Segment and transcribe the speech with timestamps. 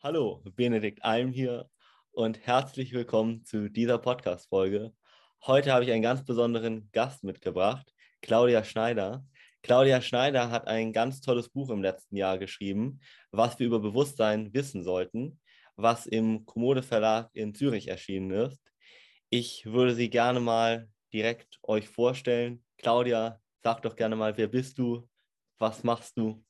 [0.00, 1.68] Hallo, Benedikt Alm hier
[2.12, 4.94] und herzlich willkommen zu dieser Podcast-Folge.
[5.44, 7.92] Heute habe ich einen ganz besonderen Gast mitgebracht,
[8.22, 9.26] Claudia Schneider.
[9.60, 13.00] Claudia Schneider hat ein ganz tolles Buch im letzten Jahr geschrieben,
[13.32, 15.40] was wir über Bewusstsein wissen sollten,
[15.74, 18.62] was im Kommode Verlag in Zürich erschienen ist.
[19.30, 22.62] Ich würde sie gerne mal direkt euch vorstellen.
[22.76, 25.08] Claudia, sag doch gerne mal, wer bist du?
[25.58, 26.44] Was machst du?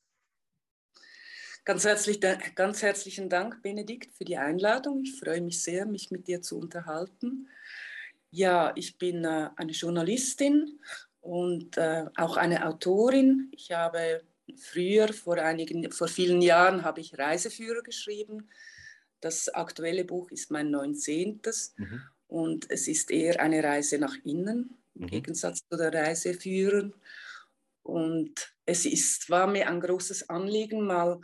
[1.65, 2.19] Ganz, herzlich,
[2.55, 5.03] ganz herzlichen Dank, Benedikt, für die Einladung.
[5.03, 7.47] Ich freue mich sehr, mich mit dir zu unterhalten.
[8.31, 10.79] Ja, ich bin äh, eine Journalistin
[11.21, 13.49] und äh, auch eine Autorin.
[13.51, 14.23] Ich habe
[14.57, 18.49] früher, vor, einigen, vor vielen Jahren, habe ich Reiseführer geschrieben.
[19.19, 21.41] Das aktuelle Buch ist mein 19.
[21.75, 22.01] Mhm.
[22.27, 25.07] Und es ist eher eine Reise nach innen, im mhm.
[25.07, 26.91] Gegensatz zu der Reiseführer.
[27.83, 31.19] Und es ist, war mir ein großes Anliegen, mal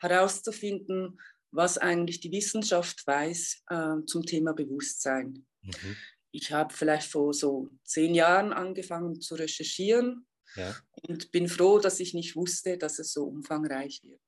[0.00, 1.20] herauszufinden,
[1.52, 5.46] was eigentlich die Wissenschaft weiß äh, zum Thema Bewusstsein.
[5.62, 5.96] Mhm.
[6.32, 10.76] Ich habe vielleicht vor so zehn Jahren angefangen zu recherchieren ja.
[11.02, 14.20] und bin froh, dass ich nicht wusste, dass es so umfangreich wird.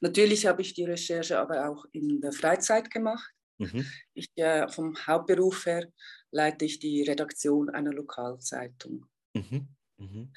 [0.00, 3.30] Natürlich habe ich die Recherche aber auch in der Freizeit gemacht.
[3.58, 3.86] Mhm.
[4.14, 5.90] Ich, äh, vom Hauptberuf her
[6.30, 9.06] leite ich die Redaktion einer Lokalzeitung.
[9.34, 9.68] Mhm.
[9.98, 10.32] Mhm.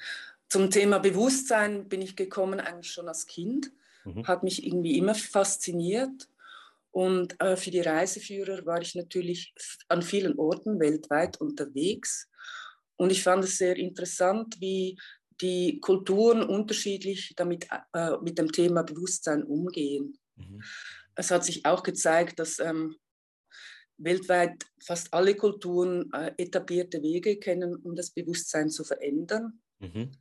[0.48, 3.70] Zum Thema Bewusstsein bin ich gekommen eigentlich schon als Kind
[4.04, 4.26] mhm.
[4.26, 6.28] hat mich irgendwie immer fasziniert.
[6.92, 9.54] Und äh, für die Reiseführer war ich natürlich
[9.88, 12.28] an vielen Orten weltweit unterwegs.
[12.96, 14.98] Und ich fand es sehr interessant, wie
[15.40, 20.18] die Kulturen unterschiedlich damit, äh, mit dem Thema Bewusstsein umgehen.
[20.36, 20.62] Mhm.
[21.14, 22.96] Es hat sich auch gezeigt, dass ähm,
[23.98, 29.60] weltweit fast alle Kulturen äh, etablierte Wege kennen, um das Bewusstsein zu verändern.
[29.78, 30.12] Mhm.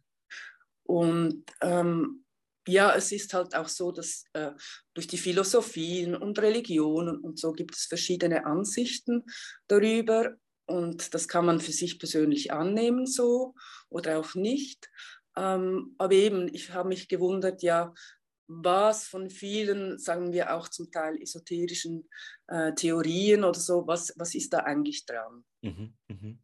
[0.84, 2.26] Und ähm,
[2.70, 4.52] ja, es ist halt auch so, dass äh,
[4.94, 9.24] durch die Philosophien und Religionen und so gibt es verschiedene Ansichten
[9.68, 13.56] darüber und das kann man für sich persönlich annehmen so
[13.90, 14.90] oder auch nicht.
[15.36, 17.94] Ähm, aber eben, ich habe mich gewundert, ja,
[18.48, 22.10] was von vielen, sagen wir auch zum Teil esoterischen
[22.48, 25.44] äh, Theorien oder so, was, was ist da eigentlich dran?
[25.62, 26.36] Mhm, mh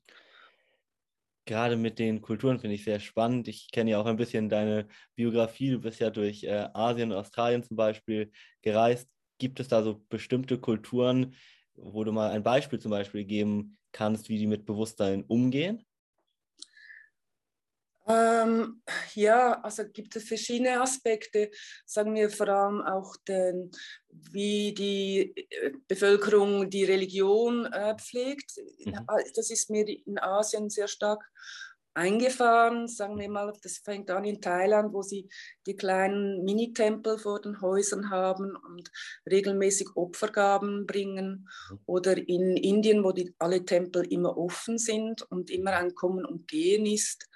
[1.45, 3.47] gerade mit den Kulturen finde ich sehr spannend.
[3.47, 5.71] Ich kenne ja auch ein bisschen deine Biografie.
[5.71, 9.09] Du bist ja durch äh, Asien und Australien zum Beispiel gereist.
[9.37, 11.35] Gibt es da so bestimmte Kulturen,
[11.75, 15.85] wo du mal ein Beispiel zum Beispiel geben kannst, wie die mit Bewusstsein umgehen?
[18.07, 18.81] Ähm,
[19.15, 21.49] ja, also gibt es verschiedene Aspekte,
[21.85, 23.71] sagen wir vor allem auch, den,
[24.31, 28.51] wie die äh, Bevölkerung die Religion äh, pflegt.
[28.85, 29.07] Mhm.
[29.35, 31.23] Das ist mir in Asien sehr stark
[31.95, 35.29] eingefahren, sagen wir mal, das fängt an in Thailand, wo sie
[35.65, 38.91] die kleinen Minitempel vor den Häusern haben und
[39.29, 41.47] regelmäßig Opfergaben bringen.
[41.69, 41.79] Mhm.
[41.85, 46.47] Oder in Indien, wo die, alle Tempel immer offen sind und immer ein Kommen und
[46.47, 47.29] Gehen ist.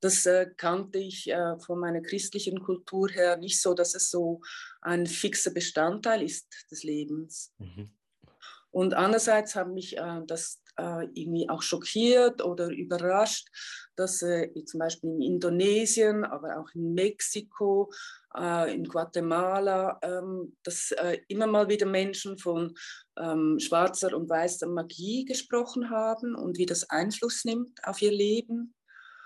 [0.00, 4.40] Das äh, kannte ich äh, von meiner christlichen Kultur her nicht so, dass es so
[4.80, 7.52] ein fixer Bestandteil ist des Lebens.
[7.58, 7.90] Mhm.
[8.70, 13.48] Und andererseits hat mich äh, das äh, irgendwie auch schockiert oder überrascht,
[13.96, 17.90] dass äh, zum Beispiel in Indonesien, aber auch in Mexiko,
[18.36, 22.74] äh, in Guatemala, ähm, dass äh, immer mal wieder Menschen von
[23.18, 28.74] ähm, schwarzer und weißer Magie gesprochen haben und wie das Einfluss nimmt auf ihr Leben.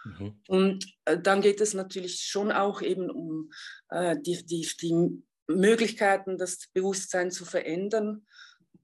[0.05, 0.41] Mhm.
[0.49, 3.51] Und äh, dann geht es natürlich schon auch eben um
[3.91, 8.27] äh, die, die, die Möglichkeiten, das Bewusstsein zu verändern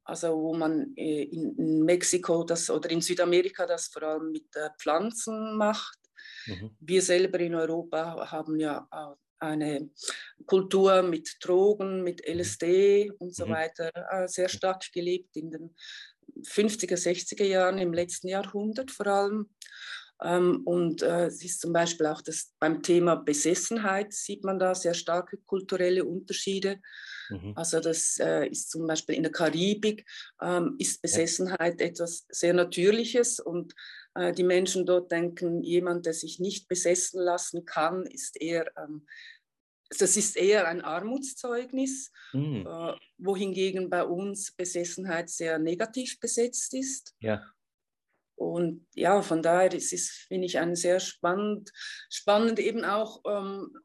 [0.07, 4.47] also wo man äh, in Mexiko das oder in Südamerika das vor allem mit
[4.79, 5.99] Pflanzen macht.
[6.47, 6.77] Mhm.
[6.81, 8.89] Wir selber in Europa haben ja
[9.39, 9.91] eine
[10.47, 12.41] Kultur mit Drogen, mit mhm.
[12.41, 13.51] LSD und so mhm.
[13.51, 15.75] weiter äh, sehr stark gelebt in den
[16.43, 19.51] 50er, 60er Jahren im letzten Jahrhundert vor allem.
[20.23, 24.75] Ähm, und äh, es ist zum Beispiel auch das, beim Thema Besessenheit sieht man da
[24.75, 26.81] sehr starke kulturelle Unterschiede.
[27.31, 27.53] Mhm.
[27.57, 30.07] Also das äh, ist zum Beispiel in der Karibik,
[30.41, 31.87] ähm, ist Besessenheit ja.
[31.87, 33.75] etwas sehr Natürliches und
[34.15, 38.71] äh, die Menschen dort denken, jemand, der sich nicht besessen lassen kann, ist eher...
[38.77, 39.07] Ähm,
[40.01, 42.67] das ist eher ein Armutszeugnis, mhm.
[42.67, 47.15] äh, wohingegen bei uns Besessenheit sehr negativ besetzt ist.
[47.21, 47.41] Ja.
[48.35, 51.71] Und ja, von daher ist es, finde ich, ein sehr spannend,
[52.11, 53.79] spannend eben auch, ähm,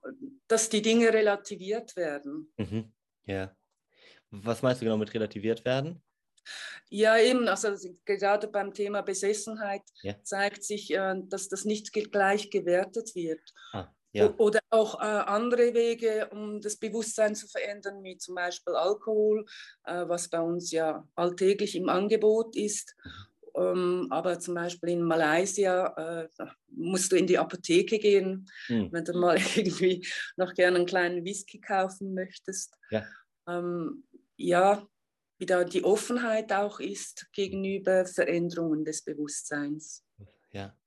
[0.48, 2.52] dass die Dinge relativiert werden.
[2.58, 2.92] Mhm.
[3.26, 3.56] Ja.
[4.32, 6.02] Was meinst du genau mit relativiert werden?
[6.90, 7.70] Ja, eben, also
[8.06, 10.16] gerade beim Thema Besessenheit ja.
[10.24, 13.42] zeigt sich, äh, dass das nicht gleich gewertet wird.
[13.74, 13.88] Ah.
[14.14, 14.34] Ja.
[14.38, 19.46] Oder auch äh, andere Wege, um das Bewusstsein zu verändern, wie zum Beispiel Alkohol,
[19.86, 22.98] äh, was bei uns ja alltäglich im Angebot ist.
[23.56, 26.28] Ähm, aber zum Beispiel in Malaysia äh,
[26.70, 28.90] musst du in die Apotheke gehen, mhm.
[28.92, 30.06] wenn du mal irgendwie
[30.38, 32.78] noch gerne einen kleinen Whisky kaufen möchtest.
[32.90, 33.04] Ja,
[33.48, 34.04] ähm,
[34.38, 34.88] ja
[35.42, 40.06] wie da die Offenheit auch ist gegenüber Veränderungen des Bewusstseins.
[40.52, 40.78] Ja.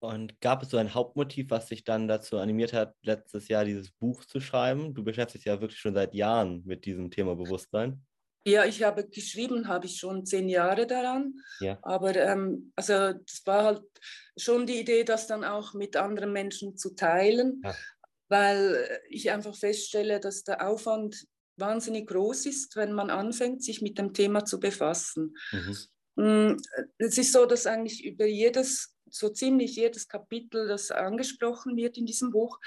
[0.00, 3.90] Und gab es so ein Hauptmotiv, was dich dann dazu animiert hat, letztes Jahr dieses
[3.90, 4.94] Buch zu schreiben?
[4.94, 8.02] Du beschäftigst dich ja wirklich schon seit Jahren mit diesem Thema Bewusstsein.
[8.44, 11.34] Ja, ich habe geschrieben, habe ich schon zehn Jahre daran.
[11.60, 11.78] Ja.
[11.82, 13.82] Aber ähm, also das war halt
[14.36, 17.74] schon die Idee, das dann auch mit anderen Menschen zu teilen, ja.
[18.28, 21.26] weil ich einfach feststelle, dass der Aufwand
[21.56, 25.36] wahnsinnig groß ist, wenn man anfängt, sich mit dem Thema zu befassen.
[25.52, 25.76] Mhm.
[26.18, 26.56] Mm,
[26.98, 32.06] es ist so, dass eigentlich über jedes so ziemlich jedes Kapitel, das angesprochen wird in
[32.06, 32.58] diesem Buch,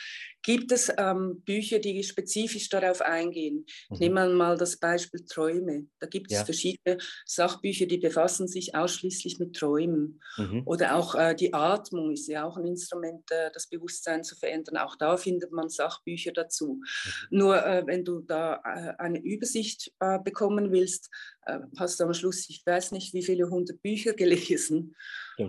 [0.43, 3.65] gibt es ähm, Bücher, die spezifisch darauf eingehen.
[3.89, 3.97] Mhm.
[3.97, 5.87] Nehmen wir mal das Beispiel Träume.
[5.99, 6.45] Da gibt es ja.
[6.45, 10.21] verschiedene Sachbücher, die befassen sich ausschließlich mit Träumen.
[10.37, 10.63] Mhm.
[10.65, 14.77] Oder auch äh, die Atmung ist ja auch ein Instrument, äh, das Bewusstsein zu verändern.
[14.77, 16.81] Auch da findet man Sachbücher dazu.
[17.29, 17.37] Mhm.
[17.37, 21.09] Nur äh, wenn du da äh, eine Übersicht äh, bekommen willst,
[21.45, 24.95] äh, hast du am Schluss, ich weiß nicht, wie viele hundert Bücher gelesen.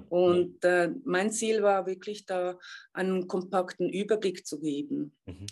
[0.09, 2.59] Und äh, mein Ziel war wirklich da
[2.93, 5.17] einen kompakten Überblick zu geben.
[5.27, 5.47] Mhm.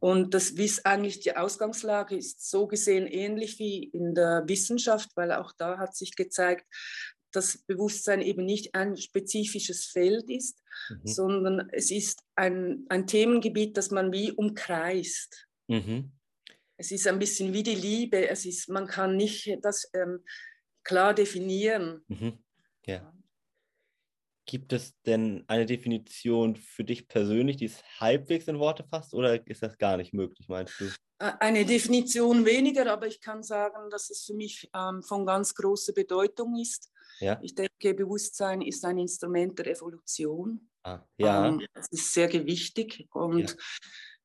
[0.00, 5.32] Und das ist eigentlich die Ausgangslage ist so gesehen ähnlich wie in der Wissenschaft, weil
[5.32, 6.66] auch da hat sich gezeigt,
[7.30, 11.06] dass Bewusstsein eben nicht ein spezifisches Feld ist, mhm.
[11.06, 15.46] sondern es ist ein, ein Themengebiet, das man wie umkreist.
[15.68, 16.12] Mhm
[16.82, 18.28] es ist ein bisschen wie die Liebe.
[18.28, 20.24] Es ist, man kann nicht das ähm,
[20.82, 22.04] klar definieren.
[22.08, 22.38] Mhm.
[22.86, 23.14] Ja.
[24.44, 29.46] Gibt es denn eine Definition für dich persönlich, die es halbwegs in Worte fasst, oder
[29.46, 30.90] ist das gar nicht möglich, meinst du?
[31.18, 35.92] Eine Definition weniger, aber ich kann sagen, dass es für mich ähm, von ganz großer
[35.92, 36.90] Bedeutung ist.
[37.20, 37.38] Ja.
[37.42, 40.68] Ich denke, Bewusstsein ist ein Instrument der Evolution.
[40.82, 41.46] Ah, ja.
[41.46, 43.56] Ähm, das ist sehr gewichtig und ja.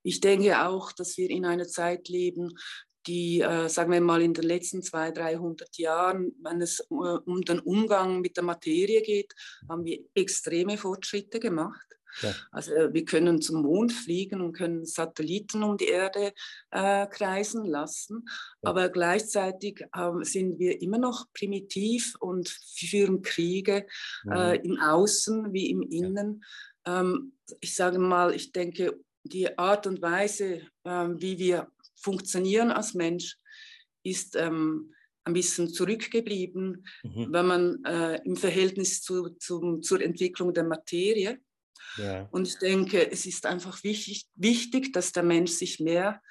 [0.08, 2.58] Ich denke auch, dass wir in einer Zeit leben,
[3.08, 7.42] die, äh, sagen wir mal, in den letzten 200, 300 Jahren, wenn es äh, um
[7.42, 9.34] den Umgang mit der Materie geht,
[9.70, 11.88] haben wir extreme Fortschritte gemacht.
[12.22, 12.34] Ja.
[12.52, 16.34] Also äh, wir können zum Mond fliegen und können Satelliten um die Erde
[16.72, 18.26] äh, kreisen lassen,
[18.62, 18.70] ja.
[18.70, 23.86] aber gleichzeitig äh, sind wir immer noch primitiv und führen Kriege
[24.24, 24.32] mhm.
[24.32, 26.44] äh, im Außen wie im Innen.
[26.86, 27.02] Ja.
[27.02, 31.68] Ähm, ich sage mal, ich denke, die Art und Weise, ähm, wie wir
[31.98, 33.38] funktionieren als Mensch,
[34.04, 37.28] ist ähm, ein bisschen zurückgeblieben, mhm.
[37.32, 41.40] wenn man äh, im Verhältnis zu, zu, zur Entwicklung der Materie.
[41.98, 42.28] Ja.
[42.32, 46.22] Und ich denke, es ist einfach wichtig, wichtig, dass der Mensch sich mehr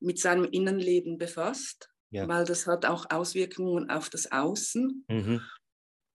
[0.00, 2.26] mit seinem Innenleben befasst, ja.
[2.26, 5.04] weil das hat auch Auswirkungen auf das Außen.
[5.08, 5.40] Mhm.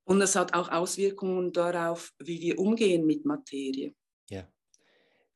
[0.07, 3.95] Und es hat auch Auswirkungen darauf, wie wir umgehen mit Materie.
[4.29, 4.47] Ja.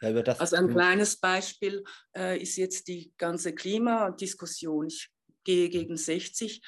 [0.01, 1.83] Ja, also ein kleines Beispiel
[2.15, 4.87] äh, ist jetzt die ganze Klimadiskussion.
[4.87, 5.09] Ich
[5.43, 6.61] gehe gegen 60.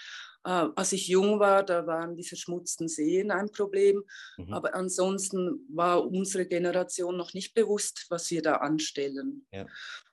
[0.43, 4.03] Äh, als ich jung war, da waren die verschmutzten Seen ein Problem.
[4.37, 4.53] Mhm.
[4.53, 9.45] Aber ansonsten war unsere Generation noch nicht bewusst, was wir da anstellen.
[9.51, 9.63] Ja.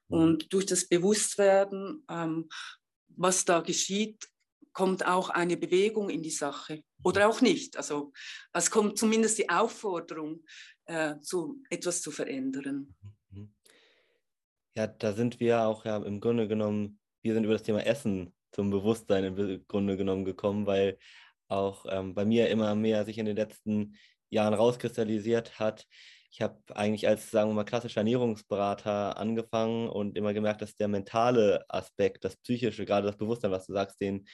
[0.08, 0.18] Mhm.
[0.18, 2.48] Und durch das Bewusstwerden, ähm,
[3.16, 4.28] was da geschieht,
[4.72, 6.84] kommt auch eine Bewegung in die Sache.
[7.02, 7.32] Oder mhm.
[7.32, 7.76] auch nicht.
[7.76, 8.12] Also
[8.52, 10.44] es kommt zumindest die Aufforderung,
[10.88, 12.94] äh, zu, etwas zu verändern.
[13.30, 13.54] Mhm.
[14.74, 18.34] Ja, da sind wir auch ja im Grunde genommen, wir sind über das Thema Essen
[18.52, 20.98] zum Bewusstsein im Grunde genommen gekommen, weil
[21.48, 23.96] auch ähm, bei mir immer mehr sich in den letzten
[24.30, 25.86] Jahren rauskristallisiert hat.
[26.30, 30.88] Ich habe eigentlich als, sagen wir mal, klassischer Ernährungsberater angefangen und immer gemerkt, dass der
[30.88, 34.26] mentale Aspekt, das psychische, gerade das Bewusstsein, was du sagst, den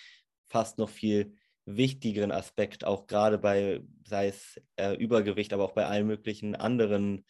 [0.49, 5.87] fast noch viel wichtigeren Aspekt, auch gerade bei, sei es äh, Übergewicht, aber auch bei
[5.87, 7.25] allen möglichen anderen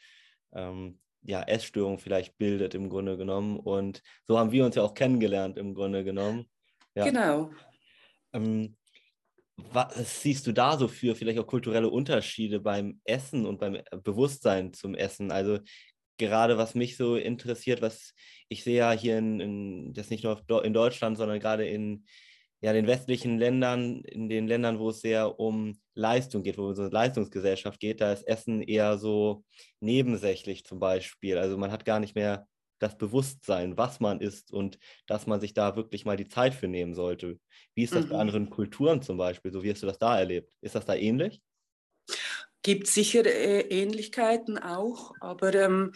[0.52, 3.58] ähm, ja, Essstörungen vielleicht bildet im Grunde genommen.
[3.58, 6.46] Und so haben wir uns ja auch kennengelernt im Grunde genommen.
[6.94, 7.04] Ja.
[7.04, 7.50] Genau.
[8.32, 8.76] Ähm,
[9.56, 14.72] was siehst du da so für vielleicht auch kulturelle Unterschiede beim Essen und beim Bewusstsein
[14.72, 15.30] zum Essen?
[15.30, 15.60] Also
[16.18, 18.14] gerade was mich so interessiert, was
[18.48, 22.04] ich sehe ja hier in, in das nicht nur in Deutschland, sondern gerade in
[22.64, 26.78] ja, den westlichen Ländern, in den Ländern, wo es sehr um Leistung geht, wo es
[26.78, 29.44] um Leistungsgesellschaft geht, da ist Essen eher so
[29.80, 31.36] nebensächlich zum Beispiel.
[31.36, 35.52] Also man hat gar nicht mehr das Bewusstsein, was man isst und dass man sich
[35.52, 37.38] da wirklich mal die Zeit für nehmen sollte.
[37.74, 38.08] Wie ist das mhm.
[38.08, 39.52] bei anderen Kulturen zum Beispiel?
[39.52, 40.50] So wie hast du das da erlebt?
[40.62, 41.42] Ist das da ähnlich?
[42.62, 45.92] Gibt sicher äh, Ähnlichkeiten auch, aber ähm,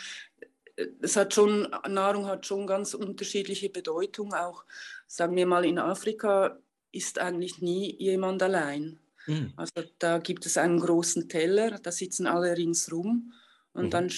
[1.00, 4.32] es hat schon, Nahrung hat schon ganz unterschiedliche Bedeutung.
[4.34, 4.64] Auch,
[5.08, 6.58] sagen wir mal, in Afrika
[6.92, 9.00] ist eigentlich nie jemand allein.
[9.26, 9.52] Mhm.
[9.56, 13.32] Also da gibt es einen großen Teller, da sitzen alle ringsrum
[13.72, 13.90] und mhm.
[13.90, 14.12] dann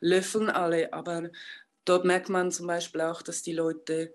[0.00, 0.92] löffeln alle.
[0.92, 1.30] Aber
[1.84, 4.12] dort merkt man zum Beispiel auch, dass die Leute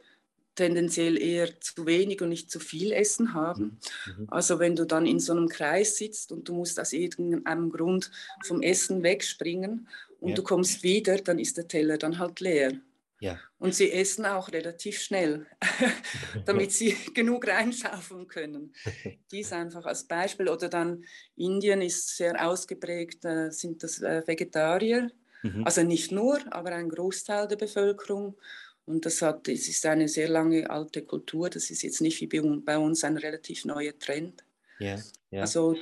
[0.55, 3.79] tendenziell eher zu wenig und nicht zu viel Essen haben.
[4.05, 4.23] Mhm.
[4.23, 4.27] mhm.
[4.29, 8.11] Also wenn du dann in so einem Kreis sitzt und du musst aus irgendeinem Grund
[8.43, 9.87] vom Essen wegspringen
[10.19, 10.35] und ja.
[10.35, 12.73] du kommst wieder, dann ist der Teller dann halt leer.
[13.21, 13.39] Ja.
[13.59, 15.45] Und sie essen auch relativ schnell,
[16.45, 18.73] damit sie genug reinschaufeln können.
[19.31, 20.49] Dies einfach als Beispiel.
[20.49, 25.11] Oder dann Indien ist sehr ausgeprägt, äh, sind das äh, Vegetarier.
[25.43, 25.63] Mhm.
[25.65, 28.39] Also nicht nur, aber ein Großteil der Bevölkerung.
[28.85, 31.51] Und das, hat, das ist eine sehr lange alte Kultur.
[31.51, 34.43] Das ist jetzt nicht wie bei uns ein relativ neuer Trend.
[34.79, 34.99] Ja,
[35.29, 35.41] ja.
[35.41, 35.77] Also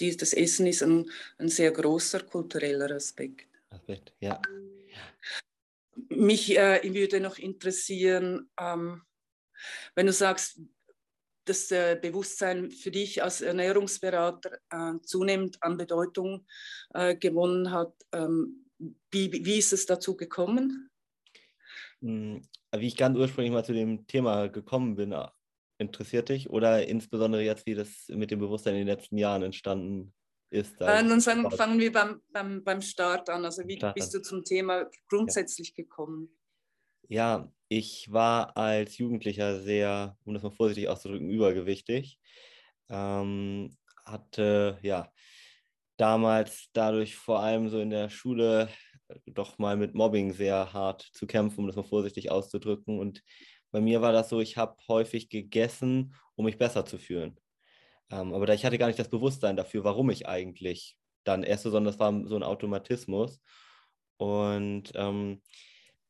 [0.00, 3.46] die, das Essen ist ein, ein sehr großer kultureller Aspekt.
[3.70, 4.38] Aspekt, ja.
[6.08, 9.02] Mich äh, würde noch interessieren, ähm,
[9.94, 10.60] wenn du sagst,
[11.44, 16.46] das äh, Bewusstsein für dich als Ernährungsberater äh, zunehmend an Bedeutung
[16.94, 17.94] äh, gewonnen hat.
[18.12, 18.66] Ähm,
[19.10, 20.90] wie, wie ist es dazu gekommen?
[22.00, 22.42] Hm,
[22.76, 25.26] wie ich ganz ursprünglich mal zu dem Thema gekommen bin, äh,
[25.78, 30.12] interessiert dich oder insbesondere jetzt, wie das mit dem Bewusstsein in den letzten Jahren entstanden
[30.50, 30.80] ist?
[30.80, 33.44] Äh, nun sagen, fangen wir beim, beim, beim Start an.
[33.44, 35.84] Also wie Start bist du zum Thema grundsätzlich ja.
[35.84, 36.30] gekommen?
[37.08, 42.18] Ja, ich war als Jugendlicher sehr, um das mal vorsichtig auszudrücken, übergewichtig.
[42.88, 45.12] Ähm, hatte ja
[45.98, 48.68] damals dadurch vor allem so in der Schule
[49.26, 52.98] doch mal mit Mobbing sehr hart zu kämpfen, um das mal vorsichtig auszudrücken.
[52.98, 53.22] Und
[53.70, 57.38] bei mir war das so, ich habe häufig gegessen, um mich besser zu fühlen.
[58.10, 61.92] Ähm, aber ich hatte gar nicht das Bewusstsein dafür, warum ich eigentlich dann esse, sondern
[61.92, 63.40] das war so ein Automatismus.
[64.16, 65.42] Und ähm,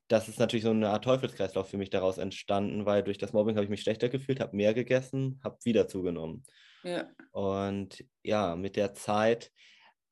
[0.08, 3.56] das ist natürlich so eine Art Teufelskreislauf für mich daraus entstanden, weil durch das Mobbing
[3.56, 6.44] habe ich mich schlechter gefühlt, habe mehr gegessen, habe wieder zugenommen.
[6.82, 7.08] Ja.
[7.32, 9.50] Und ja, mit der Zeit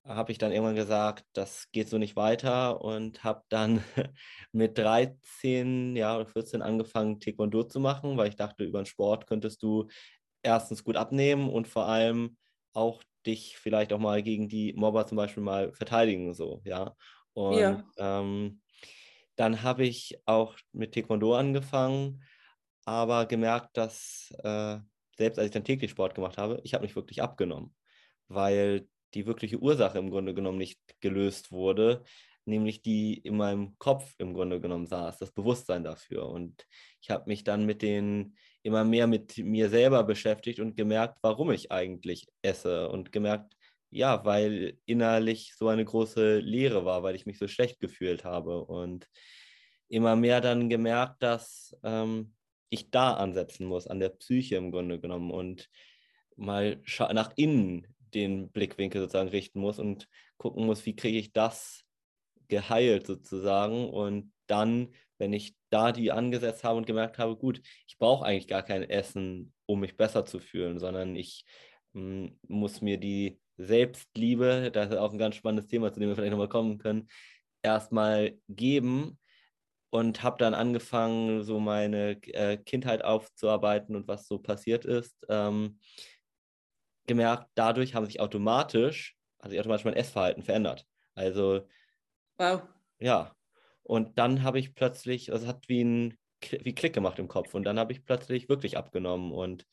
[0.05, 3.83] habe ich dann irgendwann gesagt, das geht so nicht weiter und habe dann
[4.53, 9.27] mit 13 ja, oder 14 angefangen, Taekwondo zu machen, weil ich dachte, über den Sport
[9.27, 9.89] könntest du
[10.47, 12.37] erstens gut abnehmen und vor allem
[12.73, 16.95] auch dich vielleicht auch mal gegen die Mobber zum Beispiel mal verteidigen, so, ja.
[17.35, 17.85] Und ja.
[17.99, 18.63] Ähm,
[19.37, 22.23] dann habe ich auch mit Taekwondo angefangen,
[22.85, 24.79] aber gemerkt, dass äh,
[25.17, 27.75] selbst als ich dann täglich Sport gemacht habe, ich habe nicht wirklich abgenommen,
[28.29, 32.05] weil die wirkliche Ursache im Grunde genommen nicht gelöst wurde,
[32.45, 36.29] nämlich die in meinem Kopf im Grunde genommen saß, das Bewusstsein dafür.
[36.29, 36.67] Und
[37.03, 41.51] ich habe mich dann mit den immer mehr mit mir selber beschäftigt und gemerkt, warum
[41.53, 43.55] ich eigentlich esse und gemerkt,
[43.91, 48.65] ja, weil innerlich so eine große Leere war, weil ich mich so schlecht gefühlt habe
[48.65, 49.09] und
[49.89, 52.35] immer mehr dann gemerkt, dass ähm,
[52.69, 55.71] ich da ansetzen muss, an der Psyche im Grunde genommen und
[56.37, 56.83] mal
[57.13, 61.85] nach innen den Blickwinkel sozusagen richten muss und gucken muss, wie kriege ich das
[62.49, 63.89] geheilt sozusagen.
[63.89, 68.49] Und dann, wenn ich da die angesetzt habe und gemerkt habe, gut, ich brauche eigentlich
[68.49, 71.45] gar kein Essen, um mich besser zu fühlen, sondern ich
[71.93, 76.09] mh, hm, muss mir die Selbstliebe, das ist auch ein ganz spannendes Thema, zu dem
[76.09, 77.09] wir vielleicht nochmal kommen können,
[77.63, 79.19] erstmal geben
[79.91, 85.17] und habe dann angefangen, so meine äh, Kindheit aufzuarbeiten und was so passiert ist.
[85.29, 85.79] Ähm,
[87.07, 90.87] gemerkt, dadurch haben sich automatisch, hat sich automatisch mein Essverhalten verändert.
[91.15, 91.67] Also,
[92.37, 92.63] wow.
[92.99, 93.36] Ja.
[93.87, 96.19] Und dann habe ich plötzlich, also es hat wie ein
[96.51, 97.55] wie Klick gemacht im Kopf.
[97.55, 99.33] Und dann habe ich plötzlich wirklich abgenommen.
[99.33, 99.67] Und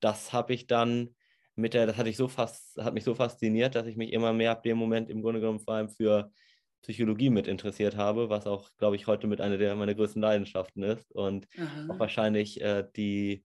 [0.00, 1.14] das habe ich dann
[1.56, 4.32] mit der, das hatte ich so fast, hat mich so fasziniert, dass ich mich immer
[4.32, 6.32] mehr ab dem Moment im Grunde genommen vor allem für
[6.82, 10.82] Psychologie mit interessiert habe, was auch, glaube ich, heute mit einer der meiner größten Leidenschaften
[10.82, 11.12] ist.
[11.12, 11.88] Und Aha.
[11.92, 13.44] auch wahrscheinlich äh, die,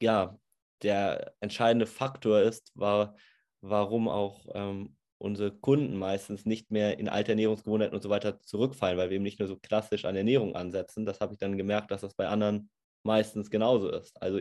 [0.00, 0.36] ja,
[0.82, 3.16] der entscheidende Faktor ist, war,
[3.60, 8.98] warum auch ähm, unsere Kunden meistens nicht mehr in alte Ernährungsgewohnheiten und so weiter zurückfallen,
[8.98, 11.06] weil wir eben nicht nur so klassisch an Ernährung ansetzen.
[11.06, 12.68] Das habe ich dann gemerkt, dass das bei anderen
[13.02, 14.20] meistens genauso ist.
[14.20, 14.40] Also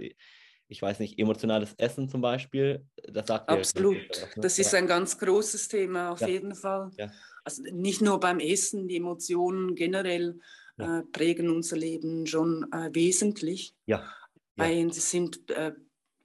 [0.68, 4.42] ich weiß nicht, emotionales Essen zum Beispiel, das sagt Absolut, was, ne?
[4.42, 4.80] das ist ja.
[4.80, 6.28] ein ganz großes Thema auf ja.
[6.28, 6.90] jeden Fall.
[6.98, 7.12] Ja.
[7.44, 10.40] Also nicht nur beim Essen, die Emotionen generell
[10.78, 13.76] äh, prägen unser Leben schon äh, wesentlich.
[13.86, 14.04] Ja.
[14.56, 15.74] Weil sie sind äh,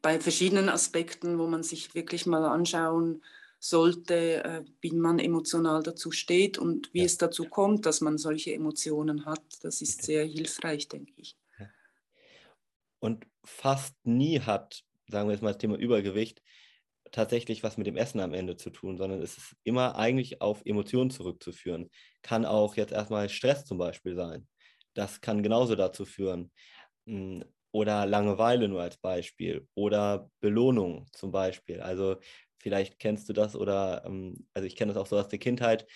[0.03, 3.23] bei verschiedenen Aspekten, wo man sich wirklich mal anschauen
[3.61, 7.05] sollte, äh, wie man emotional dazu steht und wie ja.
[7.05, 9.43] es dazu kommt, dass man solche Emotionen hat.
[9.63, 11.37] Das ist sehr hilfreich, denke ich.
[13.01, 16.43] Und fast nie hat, sagen wir jetzt mal das Thema Übergewicht,
[17.13, 20.63] tatsächlich was mit dem Essen am Ende zu tun, sondern es ist immer eigentlich auf
[20.65, 21.91] Emotionen zurückzuführen.
[22.23, 24.49] Kann auch jetzt erstmal Stress zum Beispiel sein.
[24.95, 26.51] Das kann genauso dazu führen.
[27.07, 29.67] Hm, oder Langeweile nur als Beispiel.
[29.75, 31.81] Oder Belohnung zum Beispiel.
[31.81, 32.17] Also
[32.61, 35.87] vielleicht kennst du das oder, ähm, also ich kenne das auch so aus der Kindheit,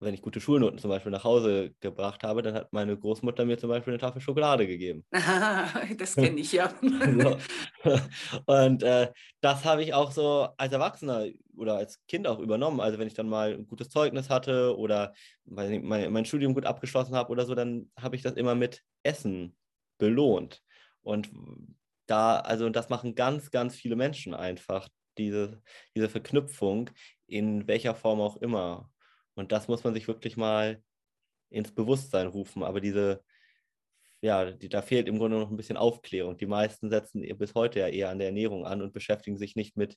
[0.00, 3.58] wenn ich gute Schulnoten zum Beispiel nach Hause gebracht habe, dann hat meine Großmutter mir
[3.58, 5.04] zum Beispiel eine Tafel Schokolade gegeben.
[5.98, 6.72] das kenne ich ja.
[6.80, 7.38] so.
[8.46, 11.26] Und äh, das habe ich auch so als Erwachsener
[11.56, 12.80] oder als Kind auch übernommen.
[12.80, 15.14] Also wenn ich dann mal ein gutes Zeugnis hatte oder
[15.44, 19.56] mein, mein Studium gut abgeschlossen habe oder so, dann habe ich das immer mit Essen
[19.98, 20.62] belohnt.
[21.02, 21.30] Und
[22.06, 25.62] da, also das machen ganz, ganz viele Menschen einfach, diese,
[25.94, 26.90] diese Verknüpfung
[27.26, 28.90] in welcher Form auch immer.
[29.34, 30.82] Und das muss man sich wirklich mal
[31.50, 32.62] ins Bewusstsein rufen.
[32.62, 33.22] Aber diese,
[34.20, 36.36] ja, die, da fehlt im Grunde noch ein bisschen Aufklärung.
[36.36, 39.76] Die meisten setzen bis heute ja eher an der Ernährung an und beschäftigen sich nicht
[39.76, 39.96] mit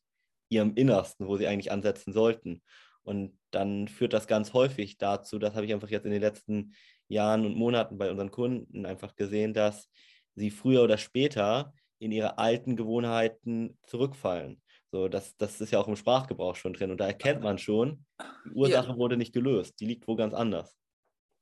[0.50, 2.62] ihrem Innersten, wo sie eigentlich ansetzen sollten.
[3.04, 6.74] Und dann führt das ganz häufig dazu, das habe ich einfach jetzt in den letzten
[7.08, 9.90] Jahren und Monaten bei unseren Kunden einfach gesehen, dass
[10.36, 14.62] sie früher oder später in ihre alten Gewohnheiten zurückfallen.
[14.92, 16.92] So, das, das ist ja auch im Sprachgebrauch schon drin.
[16.92, 18.06] Und da erkennt man schon,
[18.46, 18.98] die Ursache ja.
[18.98, 19.80] wurde nicht gelöst.
[19.80, 20.78] Die liegt wo ganz anders.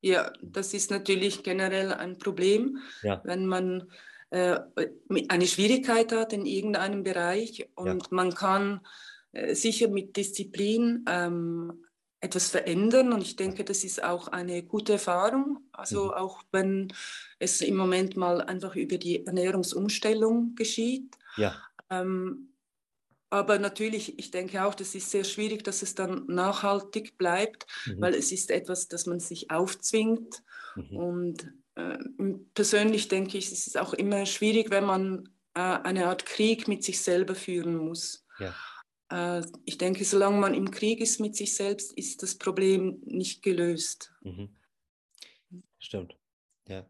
[0.02, 3.22] Ja, das ist natürlich generell ein Problem, ja.
[3.24, 3.92] wenn man
[4.30, 4.60] äh,
[5.30, 8.08] eine Schwierigkeit hat in irgendeinem Bereich und ja.
[8.12, 8.82] man kann
[9.32, 11.86] äh, sicher mit Disziplin ähm,
[12.20, 15.60] etwas verändern und ich denke, das ist auch eine gute Erfahrung.
[15.72, 16.12] Also mhm.
[16.12, 16.94] auch wenn
[17.40, 21.16] es im Moment mal einfach über die Ernährungsumstellung geschieht.
[21.38, 21.56] Ja.
[21.90, 22.55] Ähm,
[23.36, 28.02] aber natürlich, ich denke auch, das ist sehr schwierig, dass es dann nachhaltig bleibt, mhm.
[28.02, 30.44] weil es ist etwas, das man sich aufzwingt.
[30.76, 30.98] Mhm.
[30.98, 31.98] Und äh,
[32.54, 36.84] persönlich denke ich, es ist auch immer schwierig, wenn man äh, eine Art Krieg mit
[36.84, 38.26] sich selber führen muss.
[38.40, 38.56] Ja.
[39.10, 43.42] Äh, ich denke, solange man im Krieg ist mit sich selbst, ist das Problem nicht
[43.42, 44.14] gelöst.
[44.22, 44.56] Mhm.
[45.80, 46.18] Stimmt,
[46.68, 46.86] ja.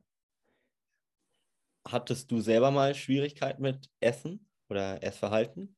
[1.88, 5.76] Hattest du selber mal Schwierigkeiten mit Essen oder Essverhalten?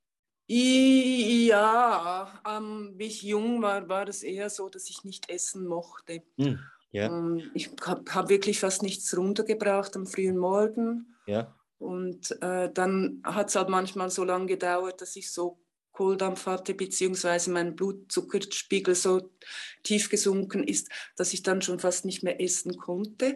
[0.47, 6.23] Ja, ähm, wie ich jung war, war es eher so, dass ich nicht essen mochte.
[6.37, 6.55] Mm,
[6.93, 7.07] yeah.
[7.07, 11.17] ähm, ich habe hab wirklich fast nichts runtergebracht am frühen Morgen.
[11.25, 11.53] Ja.
[11.79, 15.59] Und äh, dann hat es halt manchmal so lange gedauert, dass ich so
[15.91, 19.31] Kohldampf hatte, beziehungsweise mein Blutzuckerspiegel so
[19.83, 23.35] tief gesunken ist, dass ich dann schon fast nicht mehr essen konnte.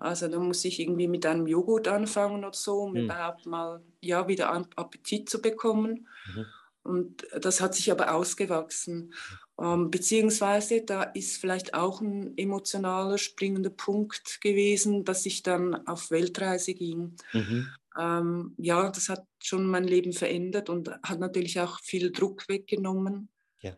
[0.00, 3.04] Also da muss ich irgendwie mit einem Joghurt anfangen oder so, um mhm.
[3.04, 6.08] überhaupt mal ja, wieder Appetit zu bekommen.
[6.34, 6.46] Mhm.
[6.84, 9.12] Und das hat sich aber ausgewachsen.
[9.58, 16.10] Ähm, beziehungsweise da ist vielleicht auch ein emotionaler springender Punkt gewesen, dass ich dann auf
[16.10, 17.16] Weltreise ging.
[17.32, 17.68] Mhm.
[17.98, 23.28] Ähm, ja, das hat schon mein Leben verändert und hat natürlich auch viel Druck weggenommen.
[23.62, 23.76] Ja.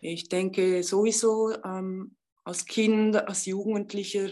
[0.00, 4.30] Ich denke sowieso ähm, als Kind, als Jugendlicher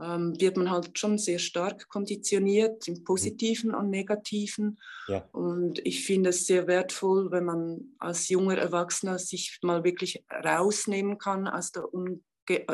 [0.00, 3.04] ähm, wird man halt schon sehr stark konditioniert im mhm.
[3.04, 4.78] Positiven und Negativen.
[5.08, 5.28] Ja.
[5.32, 11.18] Und ich finde es sehr wertvoll, wenn man als junger Erwachsener sich mal wirklich rausnehmen
[11.18, 12.20] kann aus der, Umge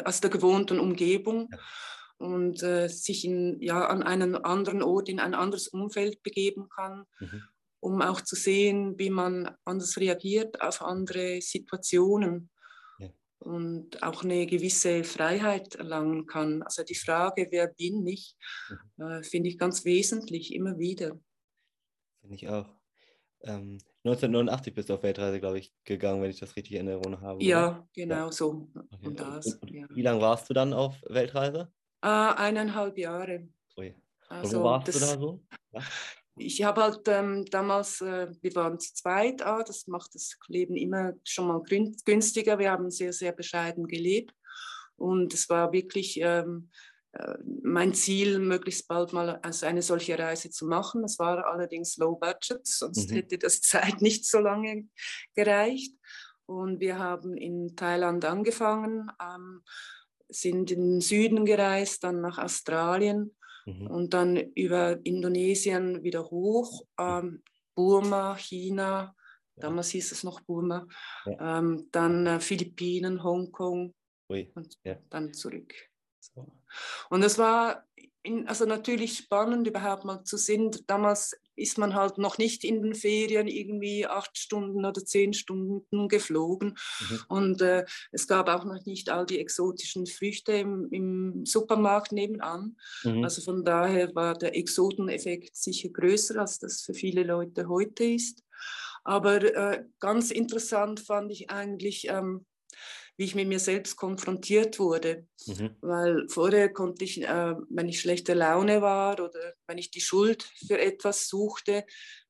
[0.05, 1.49] aus der gewohnten Umgebung.
[1.53, 1.59] Ja.
[2.19, 7.05] Und äh, sich in, ja, an einen anderen Ort, in ein anderes Umfeld begeben kann,
[7.21, 7.45] mhm.
[7.79, 12.51] um auch zu sehen, wie man anders reagiert auf andere Situationen
[13.39, 16.63] und auch eine gewisse Freiheit erlangen kann.
[16.63, 18.37] Also die Frage, wer bin ich,
[18.97, 19.05] mhm.
[19.05, 21.19] äh, finde ich ganz wesentlich, immer wieder.
[22.21, 22.67] Finde ich auch.
[23.43, 27.21] Ähm, 1989 bist du auf Weltreise, glaube ich, gegangen, wenn ich das richtig in Erinnerung
[27.21, 27.43] habe.
[27.43, 27.89] Ja, oder?
[27.93, 28.33] genau ja.
[28.33, 28.69] so.
[28.75, 29.07] Okay.
[29.07, 29.87] Und das, und, und ja.
[29.91, 31.73] Wie lange warst du dann auf Weltreise?
[32.03, 33.49] Äh, eineinhalb Jahre.
[33.77, 33.95] Ui.
[34.29, 35.45] Also, wo warst das, du da so?
[35.73, 35.83] Ja
[36.39, 40.77] ich habe halt ähm, damals, äh, wir waren zu zweit, ah, das macht das Leben
[40.77, 42.59] immer schon mal günstiger.
[42.59, 44.35] Wir haben sehr, sehr bescheiden gelebt
[44.97, 46.71] und es war wirklich ähm,
[47.13, 51.05] äh, mein Ziel, möglichst bald mal also eine solche Reise zu machen.
[51.05, 53.15] Es war allerdings low budget, sonst mhm.
[53.15, 54.89] hätte das Zeit nicht so lange
[55.35, 55.95] gereicht.
[56.47, 59.63] Und wir haben in Thailand angefangen, ähm,
[60.29, 63.35] sind in den Süden gereist, dann nach Australien
[63.69, 63.87] mhm.
[63.87, 67.43] und dann über Indonesien wieder hoch, ähm,
[67.75, 69.15] Burma, China,
[69.57, 69.63] ja.
[69.63, 70.87] damals hieß es noch Burma,
[71.27, 71.59] ja.
[71.59, 73.95] ähm, dann äh, Philippinen, Hongkong
[74.31, 74.51] Ui.
[74.55, 74.97] und ja.
[75.11, 75.73] dann zurück.
[76.21, 76.47] So.
[77.11, 77.85] Und es war
[78.23, 80.71] in, also natürlich spannend überhaupt mal zu sehen.
[80.87, 86.09] Damals ist man halt noch nicht in den Ferien irgendwie acht Stunden oder zehn Stunden
[86.09, 86.79] geflogen.
[87.01, 87.21] Mhm.
[87.29, 92.77] Und äh, es gab auch noch nicht all die exotischen Früchte im, im Supermarkt nebenan.
[93.03, 93.25] Mhm.
[93.25, 98.43] Also von daher war der Exoteneffekt sicher größer, als das für viele Leute heute ist.
[99.05, 102.45] Aber äh, ganz interessant fand ich eigentlich, ähm,
[103.19, 105.27] wie ich mit mir selbst konfrontiert wurde.
[105.47, 105.77] Mhm.
[105.81, 110.45] Weil vorher konnte ich, äh, wenn ich schlechte Laune war oder wenn ich die Schuld
[110.67, 111.85] für etwas suchte,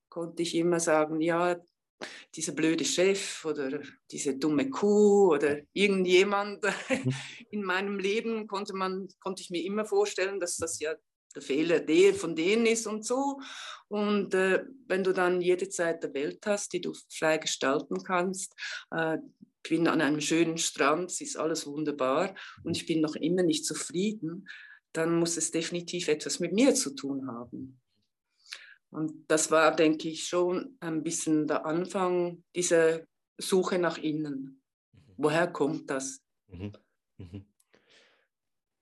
[0.09, 1.61] konnte ich immer sagen, ja,
[2.35, 7.15] dieser blöde Chef oder diese dumme Kuh oder irgendjemand mhm.
[7.51, 10.95] in meinem Leben konnte man konnte ich mir immer vorstellen, dass das ja
[11.35, 13.41] der Fehler der von denen ist und so.
[13.89, 18.55] Und äh, wenn du dann jede Zeit der Welt hast, die du frei gestalten kannst,
[18.91, 19.19] äh,
[19.65, 23.43] ich bin an einem schönen Strand, es ist alles wunderbar und ich bin noch immer
[23.43, 24.49] nicht zufrieden,
[24.93, 27.81] dann muss es definitiv etwas mit mir zu tun haben.
[28.91, 33.03] Und das war, denke ich, schon ein bisschen der Anfang dieser
[33.37, 34.63] Suche nach innen.
[34.93, 35.15] Mhm.
[35.19, 36.21] Woher kommt das?
[36.47, 36.73] Mhm.
[37.19, 37.45] Mhm.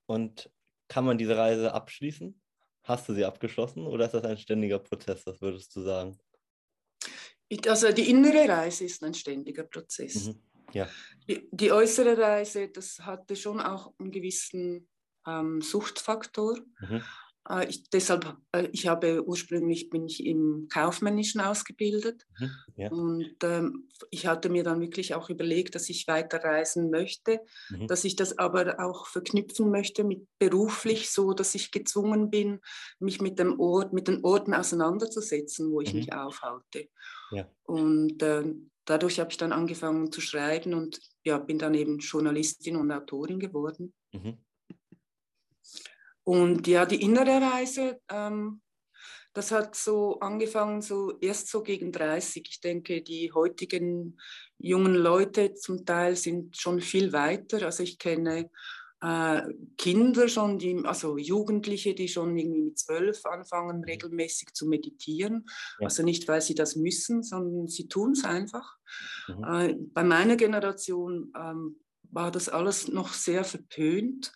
[0.07, 0.51] Und
[0.89, 2.41] kann man diese Reise abschließen?
[2.85, 5.27] Hast du sie abgeschlossen oder ist das ein ständiger Prozess?
[5.27, 6.17] Was würdest du sagen?
[7.67, 10.27] Also die innere Reise ist ein ständiger Prozess.
[10.27, 10.43] Mhm.
[10.77, 10.89] Ja.
[11.29, 14.89] Die, die, äußere Reise, das hatte schon auch einen gewissen
[15.27, 16.59] ähm, Suchtfaktor.
[16.81, 17.03] Mhm.
[17.49, 22.91] Äh, ich, deshalb, äh, ich habe ursprünglich bin ich im Kaufmännischen ausgebildet mhm, ja.
[22.91, 27.87] und ähm, ich hatte mir dann wirklich auch überlegt, dass ich weiter reisen möchte, mhm.
[27.87, 32.61] dass ich das aber auch verknüpfen möchte mit beruflich, so dass ich gezwungen bin,
[32.99, 36.01] mich mit dem Ort, mit den Orten auseinanderzusetzen, wo ich mhm.
[36.01, 36.89] mich aufhalte.
[37.31, 37.49] Ja.
[37.65, 38.45] Und äh,
[38.87, 43.39] dadurch habe ich dann angefangen zu schreiben und ja, bin dann eben Journalistin und Autorin
[43.39, 43.93] geworden.
[44.13, 44.39] Mhm.
[46.25, 48.63] Und ja, die innere Reise, ähm,
[49.33, 52.49] das hat so angefangen, so erst so gegen 30.
[52.49, 54.19] Ich denke, die heutigen
[54.57, 57.63] jungen Leute zum Teil sind schon viel weiter.
[57.67, 58.51] Also ich kenne
[59.01, 59.43] äh,
[59.77, 65.47] Kinder schon, die, also Jugendliche, die schon irgendwie mit zwölf anfangen, regelmäßig zu meditieren.
[65.79, 65.87] Ja.
[65.87, 68.77] Also nicht, weil sie das müssen, sondern sie tun es einfach.
[69.29, 69.45] Mhm.
[69.45, 71.81] Äh, bei meiner Generation ähm,
[72.11, 74.33] war das alles noch sehr verpönt.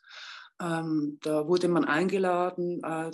[0.60, 3.10] Ähm, da wurde man eingeladen äh,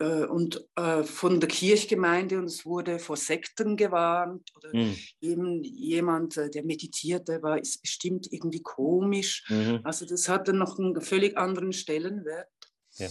[0.00, 4.96] äh, und äh, von der Kirchgemeinde und es wurde vor Sekten gewarnt oder mhm.
[5.20, 9.44] eben jemand, äh, der meditierte, war ist bestimmt irgendwie komisch.
[9.48, 9.80] Mhm.
[9.84, 12.48] Also das hatte noch einen völlig anderen Stellenwert.
[12.94, 13.08] Ja.